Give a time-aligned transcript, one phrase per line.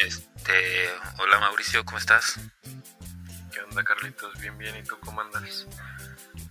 [0.00, 2.40] Este, hola Mauricio, ¿cómo estás?
[3.52, 4.32] ¿Qué onda, Carlitos?
[4.40, 4.74] Bien, bien.
[4.76, 5.66] ¿Y tú cómo andas?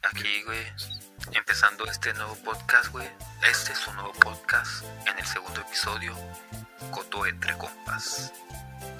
[0.03, 0.71] Aquí, güey,
[1.31, 3.09] empezando este nuevo podcast, güey.
[3.41, 6.15] Este es un nuevo podcast en el segundo episodio,
[6.91, 8.31] Coto entre compas.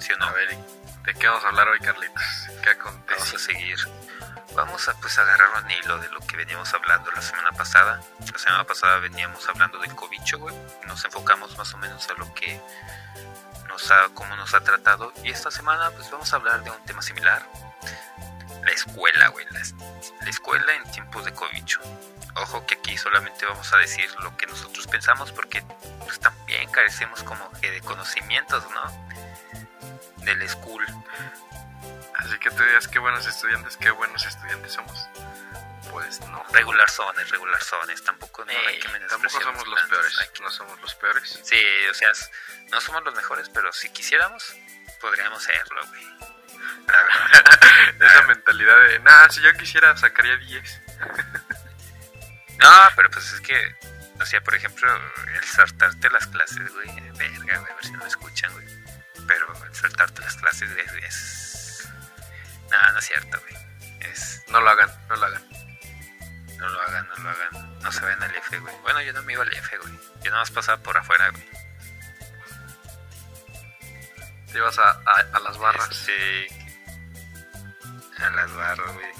[0.00, 0.24] ¿Sí o no?
[0.26, 0.48] A ver,
[1.04, 2.24] ¿de qué vamos a hablar hoy, Carlitos?
[2.64, 3.36] ¿Qué Vamos acontece?
[3.36, 3.78] a seguir.
[4.56, 8.00] Vamos a pues agarrar un hilo de lo que veníamos hablando la semana pasada.
[8.18, 10.56] La semana pasada veníamos hablando del cobicho, güey.
[10.88, 12.60] Nos enfocamos más o menos a lo que
[13.70, 15.12] nos ha, cómo nos ha tratado.
[15.24, 17.42] Y esta semana pues vamos a hablar de un tema similar.
[18.64, 19.46] La escuela, güey.
[19.50, 19.60] La,
[20.20, 21.80] la escuela en tiempos de cobicho.
[22.36, 25.62] Ojo que aquí solamente vamos a decir lo que nosotros pensamos porque
[26.04, 30.24] pues también carecemos como que de conocimientos, ¿no?
[30.24, 30.84] Del school.
[32.18, 35.08] Así que tú digas qué buenos estudiantes, qué buenos estudiantes somos.
[35.90, 36.44] Pues no.
[36.52, 38.02] Regular zones, regular zones.
[38.04, 40.18] Tampoco no hay que tampoco somos los peores.
[40.20, 41.40] hay que- No somos los peores.
[41.44, 42.08] Sí, o sea,
[42.70, 44.54] no somos los mejores, pero si quisiéramos,
[45.00, 46.04] podríamos serlo, güey.
[46.86, 47.60] La verdad.
[48.00, 50.80] Esa mentalidad de, nah, si yo quisiera sacaría 10.
[52.58, 53.74] No, pero pues es que,
[54.20, 54.86] o sea, por ejemplo,
[55.34, 58.66] el saltarte las clases, güey, verga, güey, a ver si no me escuchan, güey.
[59.26, 61.88] Pero el saltarte las clases, güey, es...
[62.70, 63.56] No, no es cierto, güey.
[64.00, 64.42] Es...
[64.48, 65.42] No lo hagan, no lo hagan.
[66.60, 67.80] No lo hagan, no lo hagan.
[67.80, 68.74] No se vayan al F, güey.
[68.82, 69.94] Bueno, yo no me iba al F, güey.
[70.22, 71.48] Yo nada más pasaba por afuera, güey.
[74.52, 75.90] Te ibas a, a, a las barras.
[75.90, 76.48] Este,
[78.22, 79.10] a las barras, güey.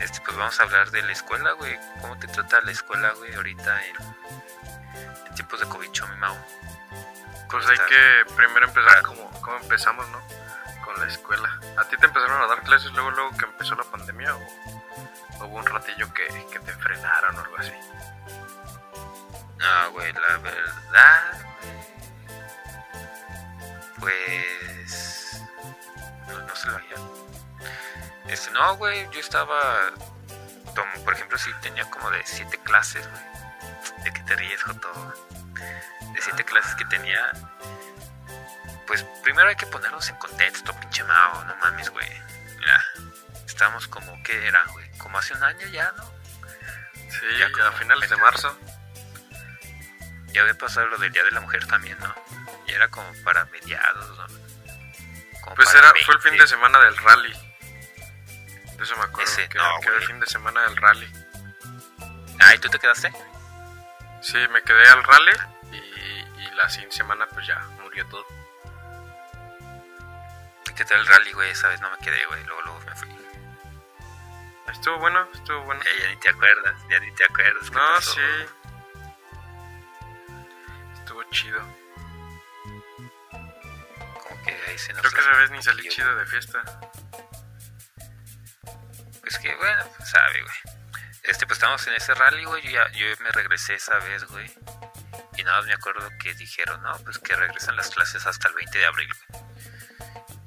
[0.00, 1.78] Este, pues vamos a hablar de la escuela, güey.
[2.00, 3.96] ¿Cómo te trata la escuela, güey, ahorita en,
[5.26, 6.36] en tiempos de cobicho, mi mau?
[7.50, 10.39] Pues ¿Cómo hay que primero empezar como, como empezamos, ¿no?
[11.00, 11.58] La escuela.
[11.78, 15.56] ¿A ti te empezaron a dar clases luego, luego que empezó la pandemia o hubo
[15.56, 17.72] un ratillo que, que te frenaron o algo así?
[19.56, 21.22] No, güey, la verdad,
[23.98, 25.42] pues...
[26.28, 26.96] No, no se lo había.
[28.28, 29.58] Este, no, güey, yo estaba...
[30.76, 34.04] Como, por ejemplo, sí tenía como de siete clases, güey.
[34.04, 35.14] ¿De qué te ríes, Joto?
[36.12, 37.32] De siete clases que tenía...
[38.90, 42.10] Pues primero hay que ponernos en contexto, pinche Mao, no mames, güey.
[42.58, 42.84] Mira,
[43.46, 44.90] estamos como, ¿qué era, güey?
[44.98, 46.12] Como hace un año ya, ¿no?
[47.08, 48.58] Sí, Ya como a finales de marzo.
[50.32, 52.12] Ya había pasado lo del Día de la Mujer también, ¿no?
[52.66, 54.26] Y era como para mediados, ¿no?
[55.42, 56.30] Como Pues para era, fue el 20.
[56.30, 57.32] fin de semana del rally.
[58.76, 59.22] De eso me acuerdo.
[59.30, 61.12] Ese, que, no, que era el fin de semana del rally.
[62.40, 63.12] Ah, ¿y tú te quedaste?
[64.20, 65.32] Sí, me quedé al rally
[65.70, 65.76] y,
[66.42, 68.26] y la siguiente semana pues ya murió todo.
[70.80, 71.50] ¿Qué tal el rally, güey?
[71.50, 72.42] Esa vez no me quedé, güey.
[72.44, 73.08] Luego, luego me fui.
[74.72, 75.82] Estuvo bueno, estuvo bueno.
[75.82, 77.70] Eh, ya ni te acuerdas, ya ni te acuerdas.
[77.70, 78.14] No, pasó.
[78.14, 78.20] sí.
[80.94, 81.60] Estuvo chido.
[83.30, 85.02] Como que ahí se nos...
[85.02, 86.62] Creo que esa vez ni salí chido de fiesta.
[89.20, 90.78] Pues que, bueno, pues, sabe, güey.
[91.24, 92.62] Este, pues estamos en ese rally, güey.
[92.62, 94.50] Yo, ya, yo me regresé esa vez, güey.
[95.36, 98.54] Y nada más me acuerdo que dijeron, no, pues que regresan las clases hasta el
[98.54, 99.49] 20 de abril, güey.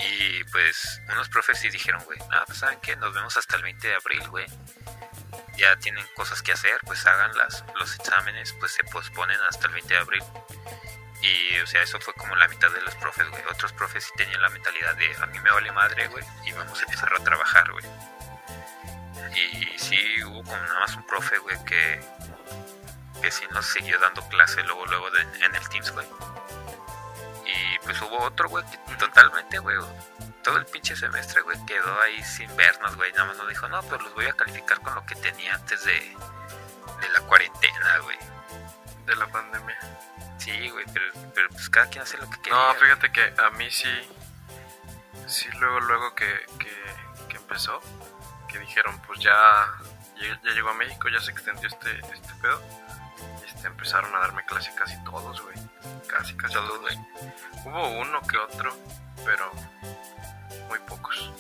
[0.06, 3.64] Y pues unos profes sí dijeron, güey, no, pues saben que nos vemos hasta el
[3.64, 4.46] 20 de abril, güey.
[5.58, 7.64] Ya tienen cosas que hacer, pues háganlas.
[7.76, 10.24] Los exámenes, pues se posponen hasta el 20 de abril.
[11.22, 13.42] Y, o sea, eso fue como la mitad de los profes, güey.
[13.50, 16.24] Otros profes sí tenían la mentalidad de, a mí me vale madre, güey.
[16.46, 17.86] Y vamos a empezar a trabajar, güey.
[19.36, 22.02] Y sí, hubo como nada más un profe, güey, que,
[23.22, 26.06] que sí nos siguió dando clase luego, luego de- en el Teams, güey.
[27.84, 29.78] Pues hubo otro, güey, que totalmente, güey,
[30.44, 33.12] todo el pinche semestre, güey, quedó ahí sin vernos, güey.
[33.14, 35.84] Nada más nos dijo, no, pues los voy a calificar con lo que tenía antes
[35.84, 38.18] de, de la cuarentena, güey.
[39.06, 39.78] De la pandemia.
[40.38, 42.58] Sí, güey, pero, pero pues cada quien hace lo que quiere.
[42.58, 44.10] No, fíjate que a mí sí.
[45.28, 47.82] Sí, luego, luego que, que, que empezó.
[48.50, 49.68] Que dijeron, pues ya,
[50.18, 52.62] ya, ya llegó a México, ya se extendió este, este pedo.
[53.46, 55.56] Este, empezaron a darme clase casi todos, güey.
[56.08, 56.82] Casi, casi Todos, todos.
[56.82, 56.98] güey.
[57.66, 58.76] Hubo uno que otro,
[59.26, 59.52] pero
[60.70, 61.32] muy pocos.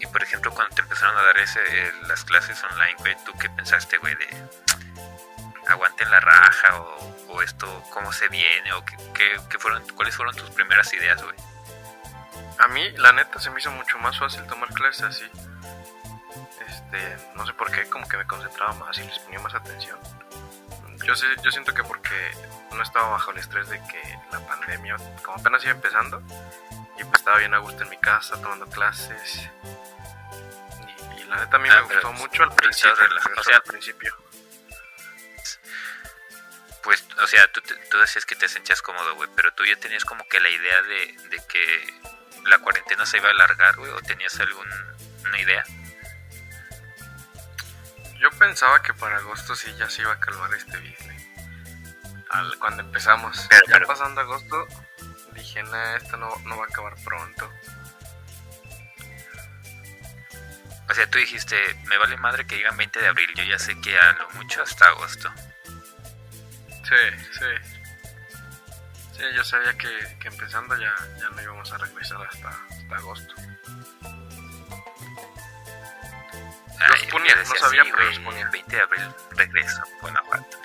[0.00, 3.32] Y por ejemplo, cuando te empezaron a dar ese, eh, las clases online, güey, ¿tú
[3.38, 4.14] qué pensaste, güey?
[4.16, 4.26] De
[5.68, 10.14] aguanten la raja o, o esto, cómo se viene o qué, qué- qué fueron, cuáles
[10.14, 11.36] fueron tus primeras ideas, güey.
[12.58, 15.24] A mí, la neta, se me hizo mucho más fácil tomar clases así.
[16.68, 19.98] Este, no sé por qué, como que me concentraba más y les ponía más atención.
[21.04, 22.32] Yo, sé, yo siento que porque
[22.72, 26.22] no estaba bajo el estrés de que la pandemia, como apenas iba empezando,
[26.98, 29.48] y pues estaba bien a gusto en mi casa tomando clases.
[31.16, 32.94] Y, y la neta a mí Ah, me pero gustó mucho al principio.
[32.94, 34.16] relajado, pero o solo sea, al principio.
[36.82, 40.04] Pues, o sea, tú, tú decías que te sentías cómodo, güey, pero tú ya tenías
[40.04, 42.00] como que la idea de, de que
[42.44, 44.94] la cuarentena se iba a alargar, güey, o tenías alguna
[45.40, 45.64] idea.
[48.24, 51.26] Yo pensaba que para agosto sí ya se iba a calmar este business.
[52.30, 53.46] Al, cuando empezamos.
[53.50, 54.66] Pero- ya pero- pasando agosto,
[55.34, 57.52] dije, nah, esto no, no va a acabar pronto.
[60.88, 61.54] O sea, tú dijiste,
[61.84, 64.62] me vale madre que digan 20 de abril, yo ya sé que a lo mucho
[64.62, 65.30] hasta agosto.
[66.82, 67.80] Sí, sí.
[69.18, 73.34] Sí, yo sabía que, que empezando ya, ya no íbamos a regresar hasta, hasta agosto.
[76.92, 78.42] Ay, suponía, yo no sabía, sí, pero suponía.
[78.44, 80.58] el 20 de abril regreso a Guanajuato.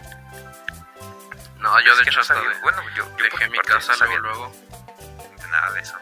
[1.57, 3.63] No, yo Es de hecho no hasta sabía- de- bueno, yo, yo dejé mi no
[3.63, 5.50] casa sabía luego, luego.
[5.50, 5.98] nada de eso.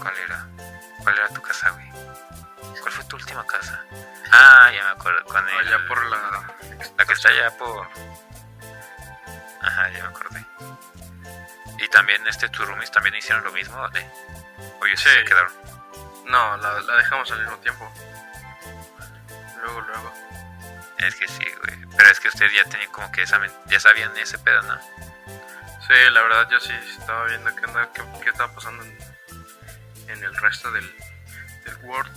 [0.00, 0.46] ¿Cuál era?
[1.02, 1.90] ¿Cuál era tu casa, güey?
[2.80, 3.82] ¿Cuál fue tu última casa?
[4.30, 5.58] Ah, ya me acuerdo, con el...
[5.58, 6.54] Allá por la...
[6.98, 7.88] La que está allá por...
[9.62, 10.44] Ajá, ya me acordé.
[11.78, 14.08] Y también este tus roomies también hicieron lo mismo, ¿vale?
[14.80, 15.08] O ellos Sí.
[15.08, 15.52] se quedaron.
[16.26, 17.92] No, la, la dejamos al mismo tiempo.
[19.62, 20.14] Luego, luego.
[20.98, 21.78] Es que sí, güey.
[21.96, 23.40] Pero es que ustedes ya tenían como que esa...
[23.66, 24.80] Ya sabían ese pedo, ¿no?
[25.86, 28.98] Sí, la verdad yo sí estaba viendo qué, onda, qué, qué estaba pasando en,
[30.08, 30.90] en el resto del,
[31.64, 32.12] del World.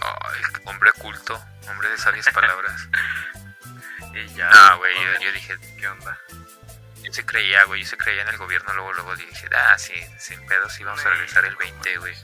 [0.00, 2.88] Ay, hombre culto, hombre de sabias palabras.
[4.14, 4.50] Y ya.
[4.52, 6.18] Ah, güey, yo, yo dije, ¿Qué onda?
[7.02, 9.94] yo se creía, güey, yo se creía en el gobierno, luego, luego dije, ah, sí,
[10.18, 12.14] sin pedos, sí vamos a regresar el 20, güey.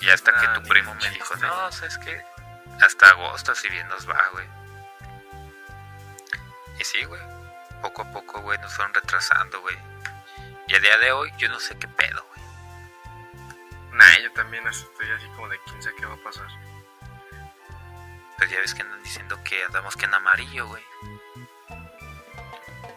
[0.00, 2.24] Y hasta que Ah, tu primo me dijo, no, ¿sabes qué?
[2.80, 4.46] Hasta agosto, si bien nos va, güey.
[6.78, 7.20] Y sí, güey,
[7.82, 9.76] poco a poco, güey, nos fueron retrasando, güey.
[10.68, 12.38] Y a día de hoy, yo no sé qué pedo, güey.
[13.92, 16.46] Nah, yo también estoy así como de 15 qué va a pasar.
[18.36, 20.84] Pues ya ves que andan diciendo que andamos que en amarillo, güey.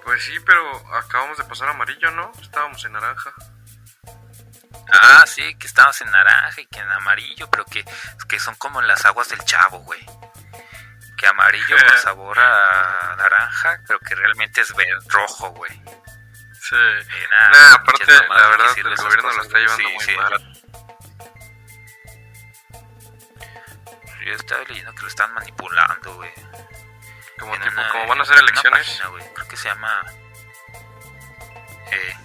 [0.03, 0.63] Pues sí, pero
[0.95, 2.31] acabamos de pasar amarillo, ¿no?
[2.41, 3.33] Estábamos en naranja.
[4.91, 7.85] Ah, sí, que estamos en naranja y que en amarillo, pero que,
[8.27, 10.05] que son como las aguas del chavo, güey.
[11.17, 15.71] Que amarillo con sabor a naranja, pero que realmente es verde, rojo, güey.
[16.61, 16.75] Sí.
[17.29, 20.57] Nada, Nah, aparte, la que verdad, el gobierno lo está llevando Sí, muy sí, mal.
[24.25, 26.31] Yo estaba leyendo que lo están manipulando, güey.
[27.39, 28.87] Como, tipo, una- como van a hacer elecciones.
[28.87, 30.03] página, güey, Creo que se llama.
[31.91, 32.15] Eh,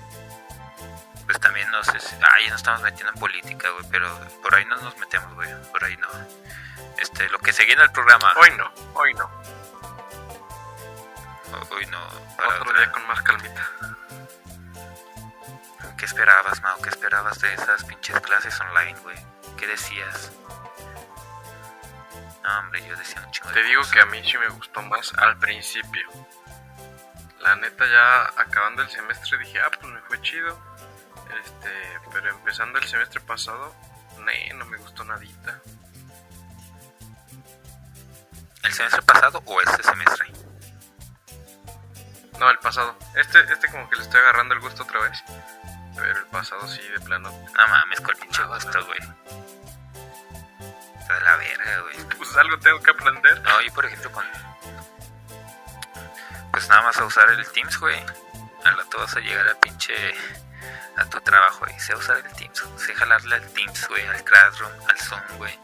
[1.27, 2.15] pues también no sé si.
[2.17, 3.85] Ah, ya nos estamos metiendo en política, güey.
[3.91, 4.09] Pero
[4.43, 5.49] por ahí no nos metemos, güey.
[5.73, 6.09] Por ahí no.
[6.99, 8.33] Este, lo que seguía en el programa.
[8.37, 9.31] Hoy no, hoy no.
[11.71, 12.09] Hoy no.
[12.37, 12.79] para Otro otra.
[12.83, 13.71] día con más calmita.
[15.99, 16.81] ¿Qué esperabas, Mao?
[16.83, 19.17] ¿Qué esperabas de esas pinches clases online, güey?
[19.57, 20.31] ¿Qué decías?
[22.43, 23.95] No, hombre, yo decía un chingo Te digo cosas.
[23.95, 26.07] que a mí sí me gustó más al principio.
[27.41, 30.59] La neta ya acabando el semestre dije, ah, pues me fue chido.
[31.45, 33.75] Este, pero empezando el semestre pasado,
[34.25, 35.61] nee, no me gustó nadita.
[38.63, 40.33] ¿El semestre pasado o este semestre?
[42.39, 42.97] No, el pasado.
[43.15, 45.23] Este, este como que le estoy agarrando el gusto otra vez.
[45.95, 47.31] Pero el pasado sí, de plano.
[47.31, 48.99] No mames, con el pinche gusto, güey.
[51.01, 51.97] Está de la verga, güey.
[52.17, 53.41] Pues algo tengo que aprender.
[53.43, 54.25] No, yo por ejemplo con...
[56.51, 57.99] Pues nada más a usar el Teams, güey.
[58.65, 59.95] Al rato vas a llegar a pinche...
[60.97, 62.65] A tu trabajo, y sé usar el Teams.
[62.79, 64.07] Sé jalarle al Teams, güey.
[64.07, 65.59] Al Classroom, al Zoom, güey.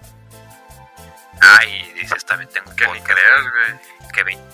[1.41, 3.73] Ah, y dices también tengo Que ni podcast, creas, güey.
[3.73, 4.13] güey.
[4.13, 4.45] Que, vein-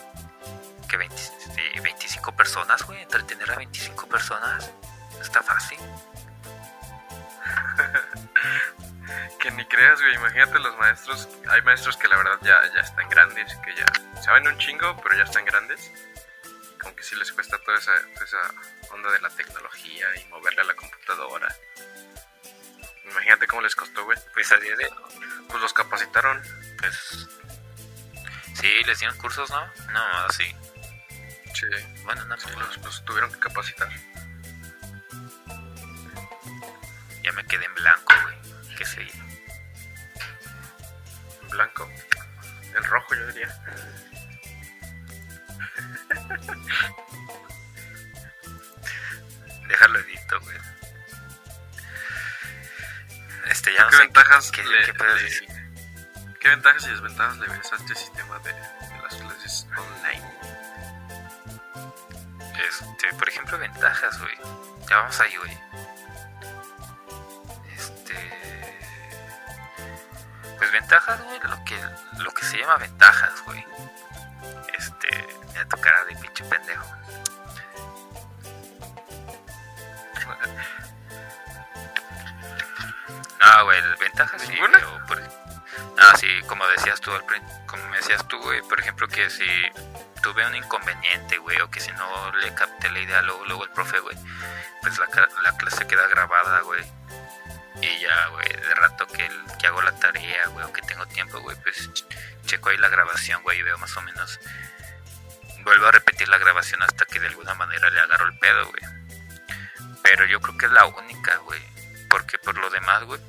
[0.89, 3.03] que 20 sí, 25 personas, güey.
[3.03, 4.71] Entretener a 25 personas.
[5.21, 5.79] Está fácil.
[9.41, 10.15] Que ni creas, güey.
[10.17, 11.29] Imagínate los maestros.
[11.51, 13.87] Hay maestros que la verdad ya, ya están grandes, que ya
[14.23, 15.91] saben un chingo, pero ya están grandes.
[16.89, 20.63] Como que sí les cuesta toda esa, toda esa onda de la tecnología y moverle
[20.63, 21.55] a la computadora.
[23.05, 24.19] Imagínate cómo les costó, güey.
[24.33, 24.91] Pues a día de...
[25.49, 26.43] Pues los capacitaron.
[26.79, 27.29] Pues...
[28.55, 29.67] Sí, les dieron cursos, ¿no?
[29.93, 30.47] No, sí.
[31.53, 31.67] Sí.
[32.05, 33.91] Bueno, no, sí, los, los tuvieron que capacitar.
[37.23, 38.77] Ya me quedé en blanco, güey.
[38.79, 39.13] ¿Qué seguir?
[41.43, 41.87] En blanco.
[42.75, 43.55] En rojo, yo diría.
[49.69, 50.57] Déjalo edito, güey.
[53.47, 55.49] Este, ya no ¿Qué sé ventajas qué, le- qué puedes le- decir.
[56.41, 60.25] ¿Qué ventajas y desventajas le ves a este sistema de, de las clases online?
[62.69, 64.37] Este, por ejemplo, ventajas, güey.
[64.89, 65.59] Ya vamos ahí, güey.
[67.77, 68.15] Este.
[70.59, 71.79] Pues ventajas, güey, lo que,
[72.19, 73.65] lo que se llama ventajas, güey.
[75.79, 76.87] Tu cara de pinche pendejo.
[83.41, 84.79] No, güey, ventajas sí, ¿Ninguna?
[84.79, 87.13] güey, o por- No, sí, como decías tú,
[87.67, 89.47] como me decías tú, güey, por ejemplo, que si
[90.23, 93.71] tuve un inconveniente, güey, o que si no le capté la idea luego, luego el
[93.71, 94.17] profe, güey,
[94.83, 95.07] pues la,
[95.43, 96.85] la clase queda grabada, güey.
[97.81, 101.07] Y ya, güey, de rato que, el- que hago la tarea, güey, o que tengo
[101.07, 102.05] tiempo, güey, pues ch-
[102.45, 104.41] checo ahí la grabación, güey, y veo más o menos.
[105.69, 108.83] Vuelvo a repetir la grabación hasta que de alguna manera le agarro el pedo, güey.
[110.03, 111.61] Pero yo creo que es la única, güey.
[112.09, 113.21] Porque por lo demás, güey.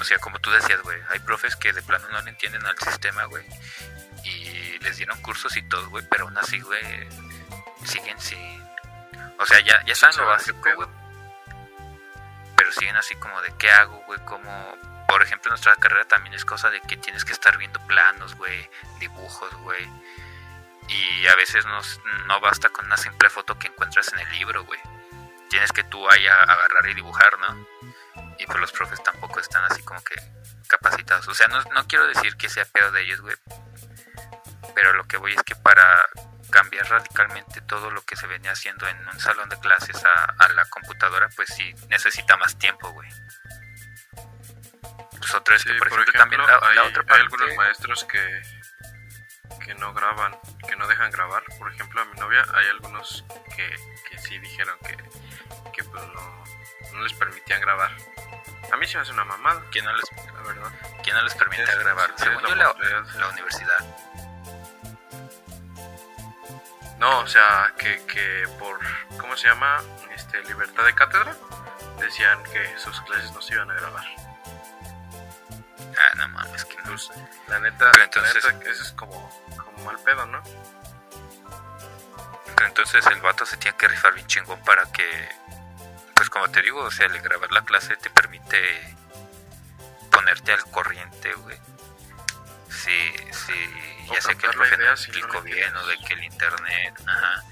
[0.00, 2.76] O sea, como tú decías, güey, hay profes que de plano no le entienden al
[2.76, 3.46] sistema, güey.
[4.24, 7.08] Y les dieron cursos y todo, güey, pero aún así, güey,
[7.84, 8.64] siguen sin...
[9.38, 10.88] O sea, ya, ya saben lo ¿Saben básico, güey.
[12.56, 15.06] Pero siguen así como de qué hago, güey, como...
[15.06, 18.68] Por ejemplo, nuestra carrera también es cosa de que tienes que estar viendo planos, güey,
[18.98, 19.88] dibujos, güey.
[20.92, 21.80] Y a veces no,
[22.26, 24.80] no basta con una simple foto que encuentras en el libro, güey.
[25.48, 27.66] Tienes que tú ahí a- agarrar y dibujar, ¿no?
[28.38, 30.14] Y pues los profes tampoco están así como que
[30.68, 31.28] capacitados.
[31.28, 33.36] O sea, no, no quiero decir que sea pedo de ellos, güey.
[34.74, 36.08] Pero lo que voy es que para
[36.50, 40.48] cambiar radicalmente todo lo que se venía haciendo en un salón de clases a, a
[40.48, 43.08] la computadora, pues sí necesita más tiempo, güey.
[45.18, 47.06] Pues otra es Sí, que, por, por ejemplo, también ejemplo, la, la hay, otra hay
[47.08, 47.22] parte...
[47.22, 48.42] algunos maestros que,
[49.70, 50.36] que no graban,
[50.68, 51.44] que no dejan grabar.
[51.56, 53.24] Por ejemplo, a mi novia hay algunos
[53.54, 53.70] que,
[54.10, 54.96] que sí dijeron que,
[55.72, 56.44] que pues no,
[56.92, 57.92] no les permitían grabar.
[58.72, 60.72] A mí se me hace una mamada, ¿Quién no les, la verdad.
[61.04, 62.12] quién no les permite Tienes- grabar?
[62.16, 63.14] Según la yo, la, oportunidad.
[63.14, 63.78] la universidad.
[66.98, 68.78] No, o sea, que, que por,
[69.18, 69.80] ¿cómo se llama?
[70.16, 71.36] Este, libertad de cátedra,
[72.00, 74.04] decían que sus clases no se iban a grabar.
[75.96, 76.82] Ah, no mames, que no.
[76.86, 77.08] Pues,
[77.46, 79.30] la neta, Pero entonces- la neta, eso es como
[79.80, 80.42] mal pedo, ¿no?
[82.66, 85.28] Entonces el vato se tiene que rifar bien chingón para que,
[86.14, 88.96] pues como te digo, o sea, el grabar la clase te permite
[90.10, 91.58] ponerte al corriente, güey.
[92.68, 92.90] Si,
[94.08, 97.44] O ya sé que el profe no explicó bien o de que el internet, ajá.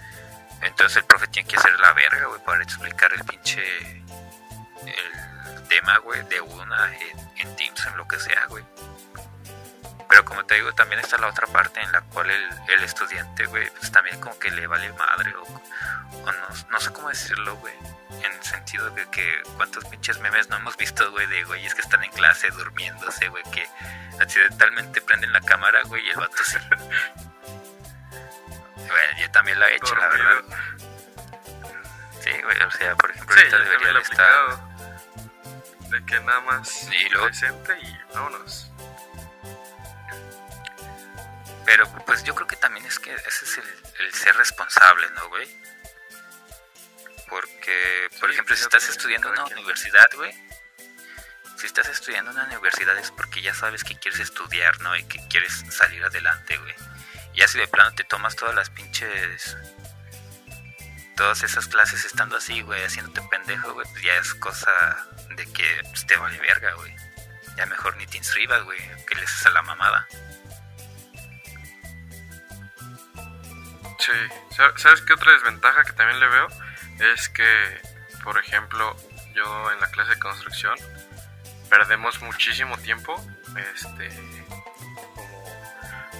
[0.62, 3.62] Entonces el profe tiene que hacer la verga, güey, para explicar el pinche,
[4.84, 8.64] el tema, güey, de una en, en Teams, en lo que sea, güey.
[10.08, 13.44] Pero como te digo, también está la otra parte en la cual el, el estudiante,
[13.46, 17.54] güey, pues también como que le vale madre o, o no, no sé cómo decirlo,
[17.56, 17.74] güey.
[18.22, 21.82] En el sentido de que cuántos pinches memes no hemos visto, güey, de güeyes que
[21.82, 23.68] están en clase durmiéndose, güey, que
[24.18, 26.56] accidentalmente prenden la cámara, güey, y el vato sí.
[28.76, 30.42] Bueno, yo también lo he hecho, la verdad.
[32.22, 34.68] Sí, güey, o sea, por ejemplo, Sí, ahorita debería estar...
[35.90, 38.70] De que nada más Y luego- presente y vámonos.
[41.68, 45.28] Pero pues yo creo que también es que ese es el, el ser responsable, ¿no,
[45.28, 45.46] güey?
[47.28, 50.32] Porque, por Sí, ejemplo, si yo estás estudiando en una universidad, güey,
[51.58, 54.96] si estás estudiando en una universidad es porque ya sabes que quieres estudiar, ¿no?
[54.96, 56.74] Y que quieres salir adelante, güey.
[57.34, 59.54] Y así de plano te tomas todas las pinches...
[61.18, 65.06] Todas esas clases estando así, güey, haciéndote pendejo, güey, pues ya es cosa
[65.36, 66.96] de que pues, te vale verga, güey.
[67.58, 70.08] Ya mejor ni te inscribas, güey, que les haces a la mamada.
[73.98, 74.12] Sí.
[74.56, 76.46] Sa- ¿Sabes qué otra desventaja que también le veo?
[77.14, 77.80] Es que,
[78.24, 78.96] por ejemplo,
[79.34, 80.74] yo en la clase de construcción
[81.68, 83.14] perdemos muchísimo tiempo.
[83.74, 84.08] Este.
[84.08, 84.48] Como,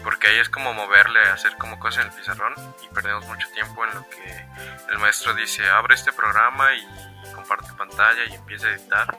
[0.05, 3.85] porque ahí es como moverle, hacer como cosas en el pizarrón y perdemos mucho tiempo
[3.85, 4.47] en lo que
[4.91, 6.87] el maestro dice, abre este programa y
[7.35, 9.19] comparte pantalla y empieza a editar.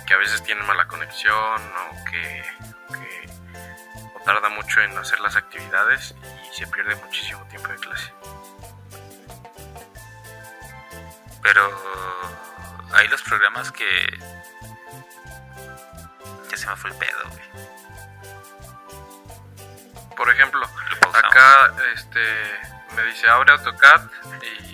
[0.00, 1.60] Y que a veces tiene mala conexión
[1.90, 2.44] o que,
[4.24, 6.14] tarda mucho en hacer las actividades
[6.50, 8.12] y se pierde muchísimo tiempo de clase.
[11.42, 11.70] Pero
[12.92, 14.18] hay los programas que.
[16.50, 17.44] Ya se me fue el pedo, güey.
[20.16, 20.66] Por ejemplo,
[21.12, 22.20] acá este
[22.96, 24.02] me dice abre AutoCAD
[24.68, 24.73] y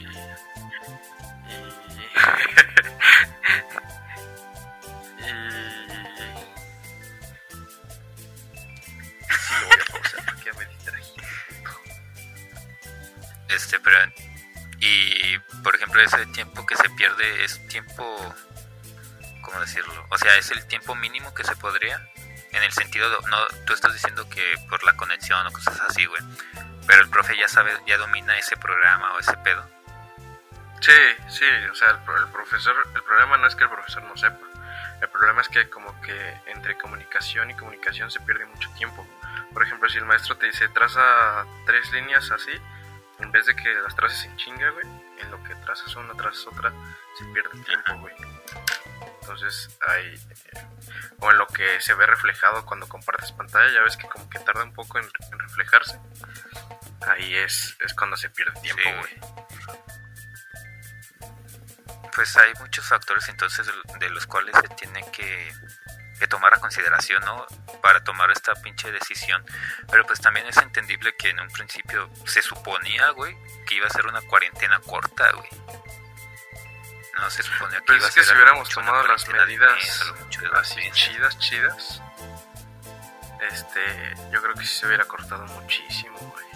[13.70, 13.98] Este, pero.
[14.80, 18.34] Y por ejemplo, ese tiempo que se pierde es tiempo.
[19.42, 20.06] ¿Cómo decirlo?
[20.10, 22.00] O sea, es el tiempo mínimo que se podría.
[22.52, 26.04] En el sentido, de- no, tú estás diciendo que por la conexión o cosas así,
[26.06, 26.20] güey.
[26.86, 29.68] Pero el profe ya sabe, ya domina ese programa o ese pedo.
[30.80, 30.92] Sí,
[31.28, 34.38] sí, o sea, el, el profesor, el problema no es que el profesor no sepa.
[35.00, 39.06] El problema es que como que entre comunicación y comunicación se pierde mucho tiempo.
[39.52, 42.52] Por ejemplo, si el maestro te dice traza tres líneas así,
[43.20, 44.86] en vez de que las traces en chinga, güey,
[45.18, 46.72] en lo que trazas una tras otra,
[47.18, 48.14] se pierde tiempo, güey.
[49.20, 50.18] Entonces hay...
[51.20, 54.38] o en lo que se ve reflejado cuando compartes pantalla, ya ves que como que
[54.40, 55.08] tarda un poco en,
[55.38, 56.00] reflejarse.
[57.08, 59.40] Ahí es, es cuando se pierde tiempo, güey
[62.14, 63.66] pues hay muchos factores entonces
[63.98, 65.52] de los cuales se tiene que,
[66.28, 67.46] tomar a consideración, ¿no?
[67.82, 69.44] Para tomar esta pinche decisión.
[69.90, 73.36] Pero pues también es entendible que en un principio se suponía, güey,
[73.66, 75.48] que iba a ser una cuarentena corta, güey.
[77.14, 80.12] No se suponía que Pero iba es que a ser si hubiéramos tomado las medidas
[80.54, 82.02] así chidas, chidas,
[83.50, 86.49] este, yo creo que sí se hubiera cortado muchísimo, güey.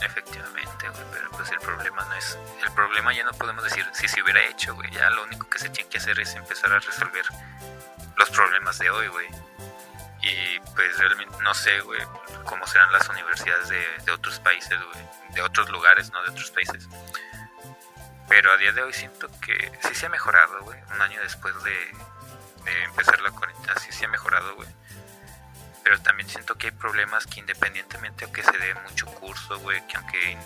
[0.00, 2.38] Efectivamente, güey, pero pues el problema no es...
[2.62, 4.90] El problema ya no podemos decir si se hubiera hecho, güey.
[4.90, 7.24] Ya lo único que se tiene que hacer es empezar a resolver
[8.16, 9.28] los problemas de hoy, güey.
[10.22, 12.00] Y pues realmente no sé, güey,
[12.44, 15.06] cómo serán las universidades de, otros países, güey.
[15.34, 16.88] De otros lugares, no de otros países.
[18.28, 20.78] Pero a día de hoy siento que sí se ha mejorado, güey.
[20.94, 21.94] Un año después de,
[22.64, 24.68] de empezar la cuarentena, sí se ha mejorado, güey
[25.90, 29.96] pero también siento que hay problemas que independientemente aunque se dé mucho curso, güey, que
[29.96, 30.38] aunque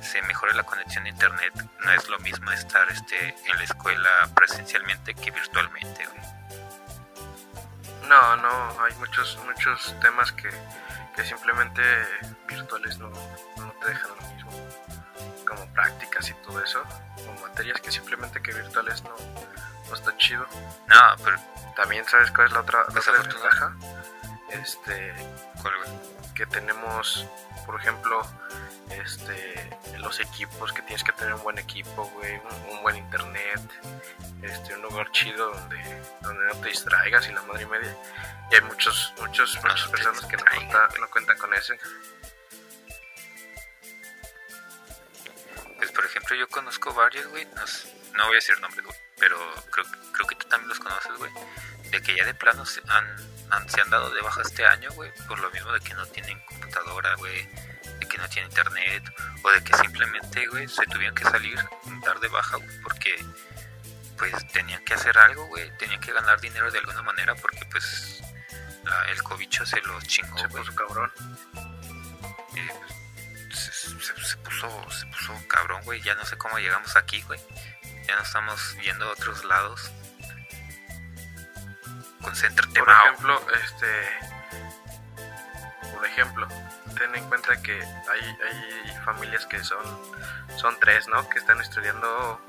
[0.00, 1.52] se mejore la conexión a internet,
[1.84, 6.22] no es lo mismo estar este en la escuela presencialmente que virtualmente, güey.
[8.08, 10.50] No, no, hay muchos muchos temas que,
[11.16, 11.82] que simplemente
[12.46, 13.10] virtuales no,
[13.56, 14.52] no te dejan lo mismo,
[15.48, 16.80] como prácticas y todo eso,
[17.16, 19.16] como materias que simplemente que virtuales no,
[19.88, 20.46] no está chido.
[20.86, 21.40] No, pero
[21.74, 23.76] también sabes cuál es la otra, la otra desventaja
[24.62, 25.14] este
[26.34, 27.26] que tenemos
[27.64, 28.22] por ejemplo
[28.90, 33.60] este los equipos que tienes que tener un buen equipo güey un, buen internet
[34.42, 37.96] este un lugar chido donde donde no te distraigas y la madre y media.
[38.50, 40.44] Y hay muchos muchos muchas personas que no,
[41.00, 41.74] no cuentan con eso
[45.78, 49.36] pues por ejemplo yo conozco varios güey no, voy a decir nombres güey pero
[49.70, 51.32] creo, creo que tú también los conoces güey
[51.90, 55.10] de que ya de plano se han, se han dado de baja este año, güey,
[55.28, 57.46] por lo mismo de que no tienen computadora, güey,
[57.98, 59.02] de que no tienen internet,
[59.42, 61.58] o de que simplemente, güey, se tuvieron que salir,
[62.04, 63.24] dar de baja, porque
[64.18, 68.22] pues tenían que hacer algo, güey, tenían que ganar dinero de alguna manera, porque pues
[69.08, 71.12] el cobicho se los chingó, Se puso cabrón.
[73.52, 77.40] se, puso, se puso cabrón, güey, ya no sé cómo llegamos aquí, güey.
[78.06, 79.90] Ya no estamos yendo a otros lados
[82.22, 83.86] concéntrate, Por ejemplo, este.
[85.94, 86.48] Por ejemplo,
[86.98, 89.84] ten en cuenta que hay, hay familias que son,
[90.56, 91.28] son tres, ¿no?
[91.28, 92.40] Que están estudiando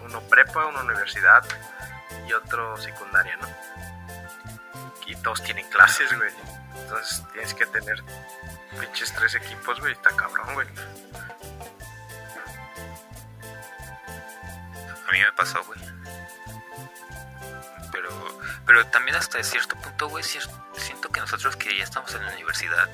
[0.00, 1.44] uno prepa, una universidad
[2.26, 3.48] y otro secundaria, ¿no?
[5.06, 6.30] Y todos tienen clases, güey.
[6.76, 8.02] Entonces tienes que tener
[8.78, 9.92] pinches tres equipos, güey.
[9.92, 10.68] Está cabrón, güey.
[15.06, 15.80] A mí me pasó, güey.
[18.68, 22.86] Pero también hasta cierto punto, güey, siento que nosotros que ya estamos en la universidad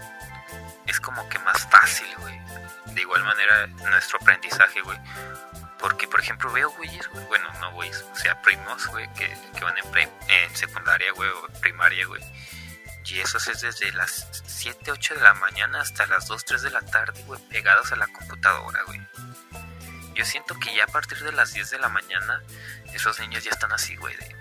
[0.87, 2.41] es como que más fácil, güey.
[2.95, 4.97] De igual manera, nuestro aprendizaje, güey.
[5.81, 9.75] Porque, por ejemplo, veo güeyes, güey, bueno, no güeyes, o sea, primos, güey, que, van
[9.77, 12.23] en, en secundaria, güey, o primaria, güey.
[13.07, 16.71] Y eso es desde las 7, 8 de la mañana hasta las 2, 3 de
[16.71, 19.01] la tarde, güey, pegados a la computadora, güey.
[20.15, 22.45] Yo siento que ya a partir de las 10 de la mañana,
[22.93, 24.37] esos niños ya están así, güey, de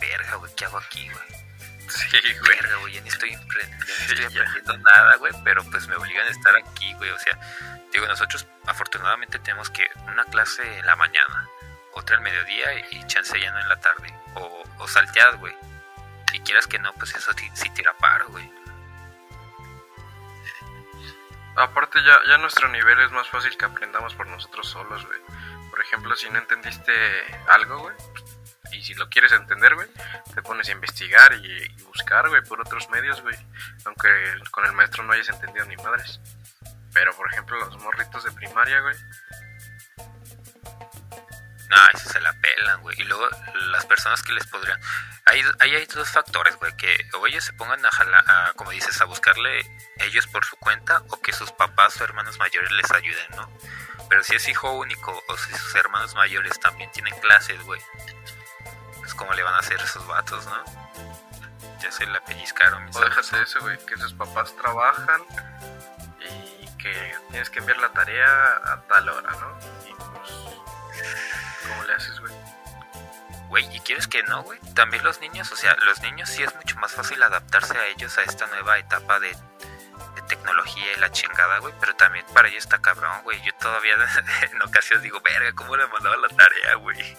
[0.00, 1.46] verga, güey, ¿qué hago aquí, güey?
[1.88, 2.56] Sí, güey.
[2.56, 3.34] Verga, güey, ya ni estoy,
[4.26, 7.10] aprendiendo nada, güey, pero pues me obligan a estar aquí, güey.
[7.10, 7.38] O sea,
[7.92, 11.48] digo, nosotros afortunadamente tenemos que una clase en la mañana,
[11.92, 14.12] otra al mediodía y chance ya no en la tarde.
[14.34, 15.54] O, o salteadas, güey.
[16.30, 18.50] Si quieras que no, pues eso sí, tira paro, güey.
[21.56, 25.20] Aparte ya, ya nuestro nivel es más fácil que aprendamos por nosotros solos, güey.
[25.70, 26.92] Por ejemplo, si no entendiste
[27.48, 27.96] algo, güey,
[28.72, 29.88] y si lo quieres entender, güey,
[30.34, 33.36] te pones a investigar y, buscar, güey, por otros medios, güey.
[33.84, 34.08] Aunque
[34.50, 36.20] con el maestro no hayas entendido ni madres.
[36.92, 38.96] Pero, por ejemplo, los morritos de primaria, güey.
[41.68, 42.96] No, eso se la pelan, güey.
[43.00, 43.28] Y luego
[43.70, 44.80] las personas que les podrían...
[45.26, 46.74] Ahí, hay dos factores, güey.
[46.76, 48.24] Que o ellos se pongan a jalar,
[48.54, 49.60] como dices, a buscarle
[49.98, 53.50] ellos por su cuenta o que sus papás o hermanos mayores les ayuden, ¿no?
[54.08, 57.80] Pero si es hijo único o si sus hermanos mayores también tienen clases, güey,
[59.16, 60.64] cómo le van a hacer esos vatos, ¿no?
[61.80, 62.84] Ya se la pellizcaron.
[62.84, 65.20] Mis o déjate eso, güey, que sus papás trabajan
[66.20, 68.26] y que tienes que enviar la tarea
[68.64, 69.58] a tal hora, ¿no?
[69.86, 70.30] Y pues,
[71.68, 72.32] ¿cómo le haces, güey?
[73.48, 74.58] güey, y quieres que no, güey.
[74.74, 78.16] También los niños, o sea, los niños sí es mucho más fácil adaptarse a ellos
[78.18, 81.72] a esta nueva etapa de, de tecnología y la chingada, güey.
[81.80, 83.40] Pero también para ellos está cabrón, güey.
[83.42, 83.94] Yo todavía
[84.52, 87.16] en ocasiones digo, verga, ¿cómo le mandaba la tarea, güey?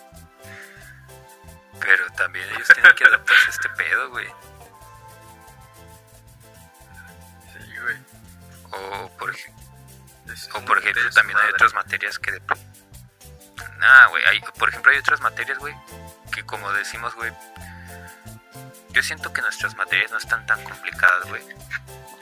[1.79, 4.27] Pero también ellos tienen que adaptarse a este pedo, güey.
[7.53, 7.97] Sí, güey.
[8.71, 12.31] O por, o por ejemplo, también hay otras materias que...
[12.31, 12.41] De...
[13.79, 14.23] Nah, güey.
[14.25, 15.75] hay- Por ejemplo, hay otras materias, güey,
[16.33, 17.31] que como decimos, güey...
[18.89, 21.43] Yo siento que nuestras materias no están tan complicadas, güey.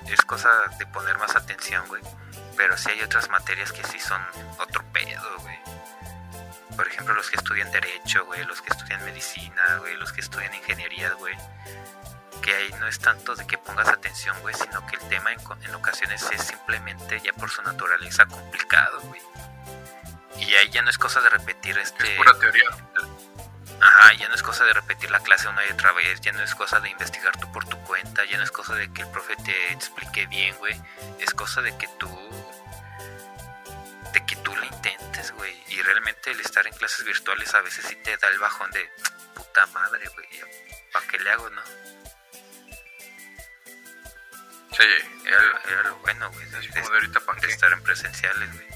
[0.07, 2.01] Es cosa de poner más atención, güey.
[2.57, 4.21] Pero sí hay otras materias que sí son
[4.59, 5.57] otro pedo, güey.
[6.75, 8.43] Por ejemplo, los que estudian Derecho, güey.
[8.45, 9.95] Los que estudian Medicina, güey.
[9.95, 11.35] Los que estudian Ingeniería, güey.
[12.41, 14.53] Que ahí no es tanto de que pongas atención, güey.
[14.55, 19.21] Sino que el tema en, en ocasiones es simplemente ya por su naturaleza complicado, güey.
[20.37, 22.11] Y ahí ya no es cosa de repetir este...
[22.11, 22.69] es pura teoría.
[23.81, 26.41] Ajá, ya no es cosa de repetir la clase una y otra vez, ya no
[26.41, 29.07] es cosa de investigar tú por tu cuenta, ya no es cosa de que el
[29.09, 30.79] profe te explique bien, güey.
[31.19, 32.09] Es cosa de que tú.
[35.85, 38.89] Realmente el estar en clases virtuales a veces sí te da el bajón de
[39.35, 40.27] puta madre, güey.
[40.91, 41.61] ¿Para qué le hago, no?
[44.77, 44.83] Sí,
[45.25, 46.45] Era, lo- era lo bueno, güey.
[46.49, 47.53] de- de ahorita para de qué.
[47.53, 48.67] estar en presenciales, güey.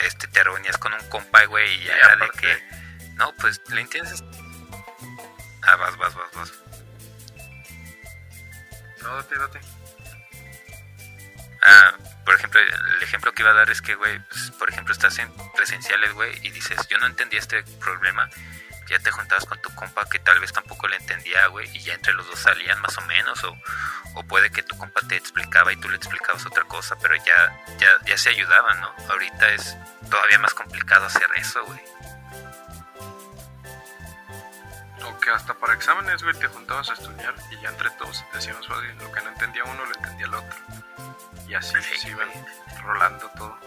[0.00, 2.62] Este, te reunías con un compa, güey, y ya era de que...
[3.14, 4.22] No, pues, ¿le entiendes?
[5.62, 6.52] Ah, vas, vas, vas, vas.
[9.02, 9.60] No, date, date.
[11.64, 14.92] Ah, por ejemplo, el ejemplo que iba a dar es que, güey, pues, por ejemplo,
[14.92, 18.28] estás en presenciales, güey, y dices, yo no entendí este problema.
[18.88, 21.94] Ya te juntabas con tu compa que tal vez tampoco le entendía, güey, y ya
[21.94, 23.56] entre los dos salían más o menos, o,
[24.14, 27.64] o puede que tu compa te explicaba y tú le explicabas otra cosa, pero ya,
[27.78, 28.94] ya, ya se ayudaban, ¿no?
[29.08, 29.76] Ahorita es
[30.10, 31.80] todavía más complicado hacer eso, güey.
[35.04, 38.24] O que hasta para exámenes, güey, te juntabas a estudiar y ya entre todos se
[38.24, 38.94] te hacía más fácil.
[38.98, 40.56] Lo que no entendía uno, lo entendía el otro.
[41.52, 42.28] Y así Sí, se iban
[42.82, 43.58] rolando todo.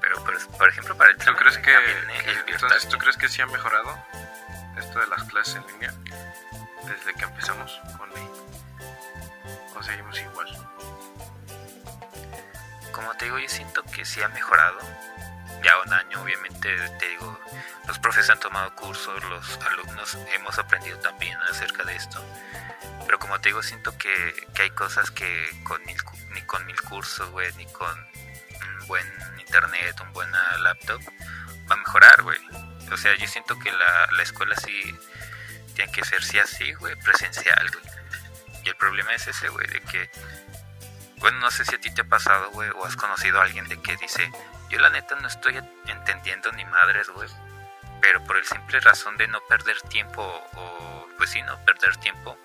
[0.00, 3.28] Pero, por, por ejemplo, para el ¿Tú tema, crees que, el entonces tú crees que
[3.28, 3.98] sí ha mejorado
[4.78, 5.92] esto de las clases en línea
[6.84, 8.10] desde que empezamos con
[9.76, 10.46] o seguimos igual?
[12.92, 14.78] como te digo, yo siento que sí ha mejorado.
[15.64, 17.40] Ya un año, obviamente, te digo,
[17.88, 22.22] los profes han tomado cursos, los alumnos hemos aprendido también acerca de esto.
[23.06, 25.96] Pero como te digo, siento que, que hay cosas que con mil,
[26.32, 29.06] ni con mil cursos, güey, ni con un buen
[29.38, 31.00] internet, un buena laptop,
[31.70, 32.38] va a mejorar, güey.
[32.92, 34.98] O sea, yo siento que la, la escuela sí
[35.74, 37.84] tiene que ser sí así, güey, presencial, güey.
[38.64, 40.10] Y el problema es ese, güey, de que
[41.24, 43.66] bueno, no sé si a ti te ha pasado, güey, o has conocido a alguien
[43.66, 44.30] de que dice,
[44.68, 47.30] yo la neta no estoy entendiendo ni madres, güey,
[48.02, 52.36] pero por el simple razón de no perder tiempo, o pues sí, no perder tiempo,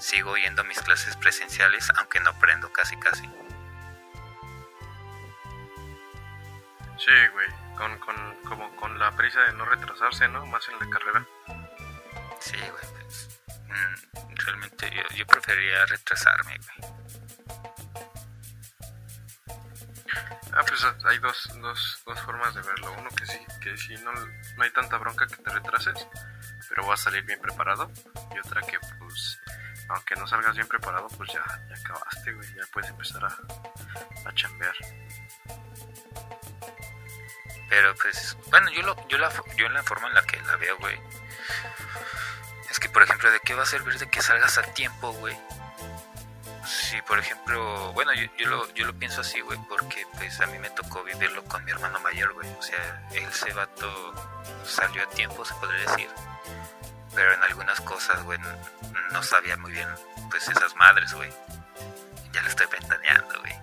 [0.00, 3.22] sigo yendo a mis clases presenciales, aunque no aprendo casi casi.
[6.98, 10.44] Sí, güey, con, con, como con la prisa de no retrasarse, ¿no?
[10.46, 11.26] Más en la carrera.
[12.40, 17.00] Sí, güey, pues, mm, realmente yo, yo preferiría retrasarme, güey.
[20.52, 22.92] Ah, pues hay dos, dos, dos formas de verlo.
[22.98, 26.06] Uno que sí, que sí no, no hay tanta bronca que te retrases,
[26.68, 27.90] pero vas a salir bien preparado.
[28.34, 29.40] Y otra que pues,
[29.90, 31.42] aunque no salgas bien preparado, pues ya,
[31.80, 32.48] acabaste, güey.
[32.54, 34.74] Ya puedes empezar a, a chambear.
[37.68, 40.76] Pero pues, bueno, yo, lo, yo, la, yo la forma en la que la veo,
[40.78, 40.98] güey,
[42.70, 45.36] es que, por ejemplo, ¿de qué va a servir de que salgas a tiempo, güey?
[46.66, 50.46] Si, por ejemplo, bueno, yo, yo, lo, yo lo pienso así, güey, porque pues a
[50.46, 52.48] mí me tocó vivirlo con mi hermano mayor, güey.
[52.58, 54.12] O sea, él ese vato
[54.64, 56.08] salió a tiempo, se podría decir.
[57.14, 58.38] Pero en algunas cosas, güey,
[59.12, 59.88] no, sabía muy bien,
[60.30, 61.32] pues esas madres, güey.
[62.32, 63.54] Ya lo estoy ventaneando, güey.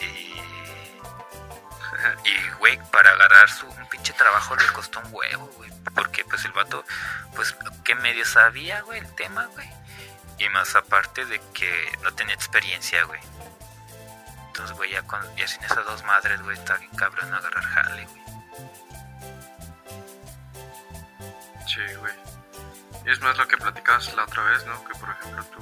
[0.00, 0.34] Y
[2.24, 5.70] y, güey, para agarrar su un pinche trabajo le costó un huevo, güey.
[5.94, 6.84] Porque, pues, el vato,
[7.34, 9.68] pues, que medio sabía, güey, el tema, güey.
[10.38, 13.20] Y más aparte de que no tenía experiencia, güey.
[14.48, 18.06] Entonces, güey, ya, con, ya sin esas dos madres, güey, está bien cabrón agarrar jale,
[18.06, 18.24] güey.
[21.66, 22.14] Sí, güey.
[23.04, 24.82] Y es más lo que platicabas la otra vez, ¿no?
[24.84, 25.60] Que por ejemplo tú,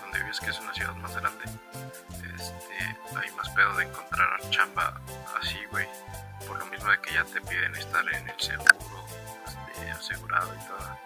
[0.00, 1.44] donde vives que es una ciudad más grande,
[2.34, 5.00] este, hay más pedo de encontrar chamba
[5.40, 5.88] así, güey.
[6.46, 9.06] Por lo mismo de que ya te piden estar en el seguro,
[9.46, 10.98] este, asegurado y todo.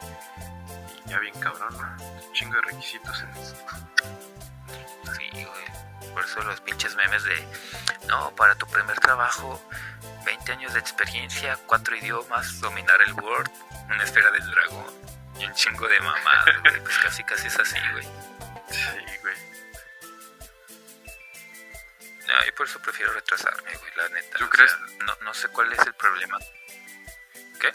[1.05, 2.05] Y ya bien cabrón, ¿no?
[2.05, 3.25] Un chingo de requisitos.
[5.17, 6.13] Sí, güey.
[6.15, 7.47] Por eso los pinches memes de,
[8.09, 9.61] no, para tu primer trabajo,
[10.25, 13.51] 20 20 años de experiencia, cuatro idiomas, dominar el Word,
[13.91, 16.81] una esfera del dragón y un chingo de mamadas, güey.
[16.81, 18.05] Pues casi, casi es así, güey.
[18.71, 19.37] Sí, güey.
[22.27, 24.39] No, yo por eso prefiero retrasarme, güey, la neta.
[24.39, 24.71] ¿Tú O crees?
[24.71, 26.39] sea, no, no sé cuál es el problema.
[27.61, 27.71] ¿Qué?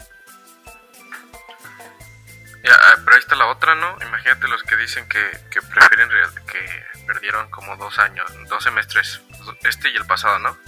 [2.62, 3.96] Ya, ah, pero ahí está la otra, ¿no?
[4.02, 6.10] Imagínate los que dicen que, que prefieren
[6.46, 9.22] que perdieron como dos años, dos semestres,
[9.62, 10.58] este y el pasado, ¿no?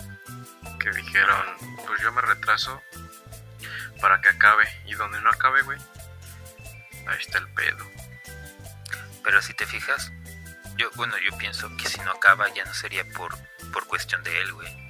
[0.78, 2.82] Que dijeron, pues yo me retraso
[4.00, 4.64] para que acabe.
[4.86, 5.78] Y donde no acabe, güey,
[7.06, 7.84] ahí está el pedo.
[9.24, 10.12] Pero si te fijas,
[10.76, 13.36] yo, bueno, yo pienso que si no acaba ya no sería por,
[13.72, 14.82] por cuestión de él, güey.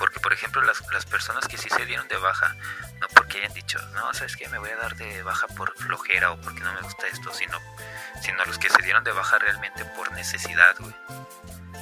[0.00, 2.56] Porque, por ejemplo, las, las personas que sí se dieron de baja,
[3.00, 4.48] no porque hayan dicho, no, ¿sabes qué?
[4.48, 7.58] Me voy a dar de baja por flojera o porque no me gusta esto, sino,
[8.22, 10.94] sino los que se dieron de baja realmente por necesidad, güey.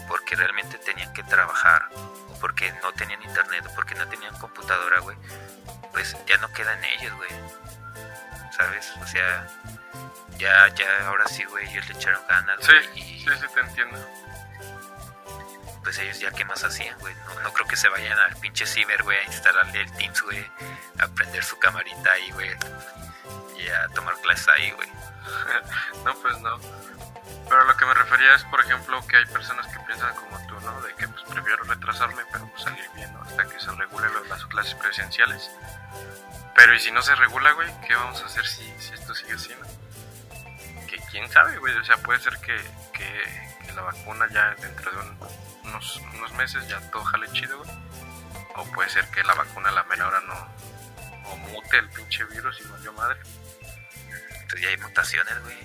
[0.09, 4.99] Porque realmente tenían que trabajar, o porque no tenían internet, o porque no tenían computadora,
[4.99, 5.17] güey.
[5.93, 7.31] Pues ya no queda en ellos, güey.
[8.59, 8.93] ¿Sabes?
[9.01, 9.47] O sea,
[10.37, 12.99] ya, ya, ahora sí, güey, ellos le echaron ganas, Sí, güey.
[13.01, 13.99] y sí, sí, te entiendo.
[15.85, 17.15] pues ellos ya qué más hacían, güey.
[17.27, 20.45] No, no creo que se vayan al pinche ciber, güey, a instalarle el Teams, güey.
[21.01, 22.51] A prender su camarita ahí, güey.
[23.59, 24.89] Y a tomar clases ahí, güey.
[26.05, 26.59] No, pues no.
[27.49, 30.59] Pero lo que me refería es, por ejemplo, que hay personas que piensan como tú,
[30.61, 30.81] ¿no?
[30.83, 33.23] De que pues prefiero retrasarme, pero pues salir bien, ¿no?
[33.23, 35.51] Hasta que se regule lo de las clases presenciales.
[36.59, 39.35] Pero y si no se regula, güey, ¿qué vamos a hacer si, si esto sigue
[39.35, 40.87] así, no?
[40.89, 41.73] Que quién sabe, güey.
[41.77, 42.57] O sea, puede ser que,
[42.93, 45.19] que, que la vacuna ya dentro de un-
[45.67, 47.71] unos, unos meses ya todo jale chido, güey.
[48.57, 50.35] O puede ser que la vacuna a la mera hora no...
[51.31, 53.21] O mute el pinche virus y valió madre.
[54.41, 55.59] Entonces ya hay mutaciones, güey.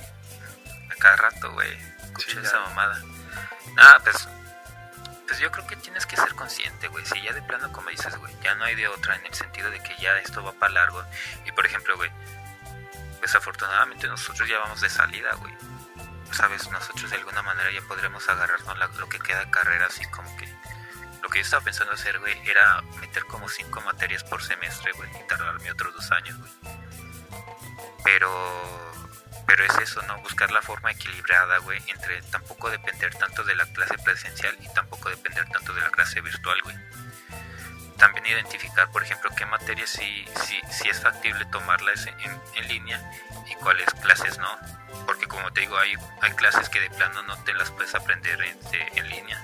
[0.91, 1.73] A cada rato, güey.
[2.03, 3.01] Escucha Sí, esa mamada.
[3.73, 4.27] Nada, pues.
[5.28, 7.06] Pues yo creo que tienes que ser consciente, güey.
[7.06, 9.70] Si ya de plano, como dices, güey, ya no hay de otra en el sentido
[9.72, 11.04] de que ya esto va para largo.
[11.46, 12.12] Y por ejemplo, güey,
[13.20, 15.54] pues afortunadamente nosotros ya vamos de salida, güey.
[16.32, 20.36] Sabes, nosotros de alguna manera ya podremos agarrarnos lo que queda de carrera, así como
[20.38, 20.48] que.
[21.22, 25.10] Lo que yo estaba pensando hacer, güey, era meter como cinco materias por semestre, güey,
[25.18, 26.52] y tardarme otros dos años, güey.
[28.04, 29.03] Pero
[29.45, 30.17] pero es eso, ¿no?
[30.19, 35.10] Buscar la forma equilibrada, güey, entre tampoco depender tanto de la clase presencial y tampoco
[35.10, 36.75] depender tanto de la clase virtual, güey.
[37.97, 43.01] También identificar, por ejemplo, qué materias sí, sí, sí es factible tomarlas en, en línea
[43.49, 44.58] y cuáles clases no.
[45.06, 48.41] Porque como te digo, hay, hay clases que de plano no te las puedes aprender
[48.41, 49.41] en, de- en línea.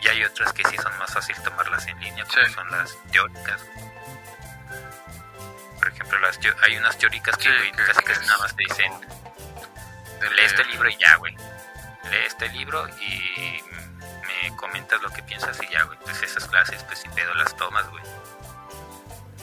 [0.00, 2.52] Y hay otras que sí son más fácil tomarlas en línea, como Sí.
[2.52, 3.64] son las teóricas.
[5.82, 8.92] Por ejemplo, las hay unas teóricas que, Sí, que- casi que nada más te dicen,
[10.20, 11.34] lee este libro y ya, güey.
[12.08, 13.60] Lee este libro y
[14.22, 15.98] me comentas lo que piensas y ya, güey.
[15.98, 18.04] Pues esas clases, pues sin pedo las tomas, güey.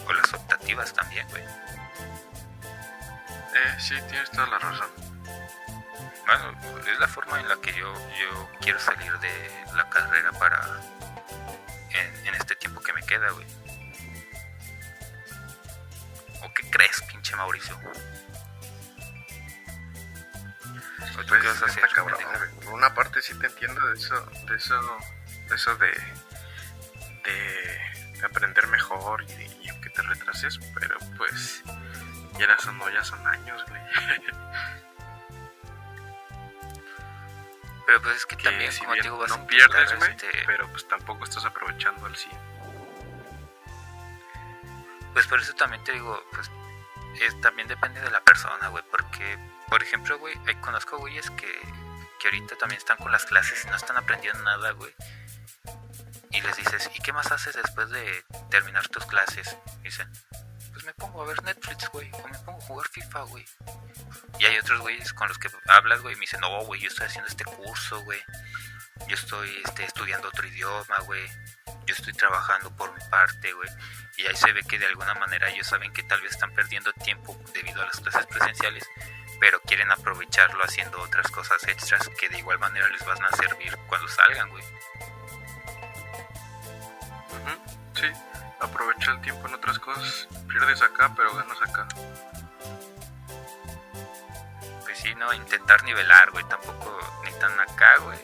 [0.08, 1.44] O las optativas también, güey.
[1.44, 4.88] Eh, sí, tienes toda la razón.
[6.26, 6.58] Bueno,
[6.90, 10.66] es la forma en la que yo, yo quiero salir de la carrera para...
[11.90, 13.46] En, en este tiempo que me queda, güey.
[16.42, 17.76] ¿O qué crees, pinche Mauricio?
[17.76, 17.82] ¿O
[21.22, 22.20] tú Pues qué vas a está hacer, cabrón.
[22.64, 24.98] Por una parte sí te entiendo de eso, de eso,
[25.50, 25.92] de eso de,
[27.24, 31.64] de aprender mejor y, y aunque te retrases, pero pues
[32.40, 33.82] ya o no, ya son años, güey.
[37.86, 39.70] Pero pues es que Que también, si como bien te digo, vas a no intentar,
[39.70, 42.49] pierdes, güey, este, pero pues tampoco estás aprovechando al 100.
[45.14, 46.50] Pues por eso también te digo, pues
[47.22, 48.84] es- también depende de la persona, güey.
[48.92, 51.60] Porque, por ejemplo, güey, conozco güeyes que,
[52.20, 54.94] que ahorita también están con las clases y no están aprendiendo nada, güey.
[56.32, 59.58] Y les dices, ¿y qué más haces después de terminar tus clases?
[59.82, 60.08] Dicen,
[60.72, 62.12] pues me pongo a ver Netflix, güey.
[62.24, 63.46] O me pongo a jugar FIFA, güey.
[64.38, 66.88] Y hay otros güeyes con los que hablas, güey, y me dicen, no, güey, yo
[66.88, 68.22] estoy haciendo este curso, güey.
[69.08, 71.28] Yo estoy este, estudiando otro idioma, güey.
[71.86, 73.70] Yo estoy trabajando por mi parte, güey.
[74.18, 76.92] Y ahí se ve que de alguna manera ellos saben que tal vez están perdiendo
[76.94, 78.86] tiempo debido a las clases presenciales,
[79.40, 83.76] pero quieren aprovecharlo haciendo otras cosas extras que de igual manera les van a servir
[83.88, 84.64] cuando salgan, güey.
[87.96, 88.08] Sí,
[88.62, 90.28] aprovecha el tiempo en otras cosas.
[90.48, 91.88] Pierdes acá, pero ganas acá.
[94.84, 96.46] Pues sí, no, intentar nivelar, güey.
[96.46, 98.18] Tampoco ni tan acá, güey.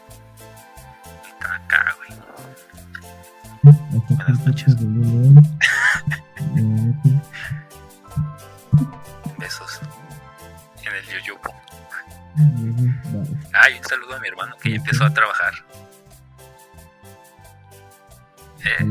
[4.46, 4.76] Noches.
[9.40, 9.82] Besos.
[10.84, 11.54] En el yoyopo.
[13.54, 15.54] Ay, un saludo a mi hermano que ya empezó a trabajar.
[18.64, 18.84] Eh,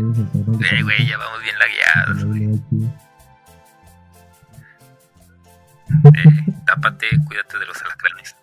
[0.82, 2.44] güey, ya vamos bien lagueados, güey.
[6.04, 8.36] Eh, tápate, cuídate de los alacranes.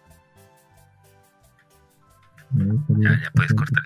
[2.54, 3.84] Ya, ya puedes cortar,